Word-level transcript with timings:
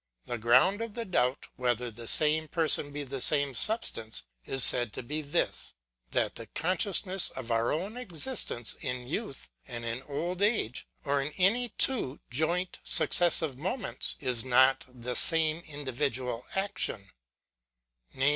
The 0.25 0.39
ground 0.39 0.81
of 0.81 0.95
the 0.95 1.05
doubt, 1.05 1.45
whether 1.57 1.91
the 1.91 2.07
same 2.07 2.47
person 2.47 2.89
be 2.91 3.03
the 3.03 3.21
same 3.21 3.53
substance, 3.53 4.23
is 4.47 4.63
said 4.63 4.93
to 4.93 5.03
be 5.03 5.21
this; 5.21 5.75
that 6.09 6.33
the 6.33 6.47
consciousness 6.47 7.29
of 7.35 7.51
our 7.51 7.71
own 7.71 7.97
existence, 7.97 8.75
in 8.81 9.07
youth 9.07 9.51
and 9.67 9.85
in 9.85 10.01
old 10.09 10.41
age, 10.41 10.87
or 11.05 11.21
in 11.21 11.31
any 11.37 11.69
two 11.77 12.19
joint 12.31 12.79
successive 12.83 13.59
moments, 13.59 14.15
is 14.19 14.43
not 14.43 14.85
the 14.89 15.13
sam^ 15.13 15.63
individual 15.67 16.47
action^ 16.55 17.09
i.e. 18.17 18.29